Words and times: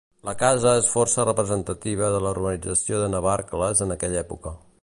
La 0.27 0.33
casa 0.37 0.71
és 0.77 0.87
força 0.93 1.25
representativa 1.29 2.11
de 2.15 2.23
la 2.25 2.33
urbanització 2.39 3.05
de 3.05 3.13
Navarcles 3.17 3.89
en 3.89 3.99
aquella 3.99 4.25
època. 4.29 4.61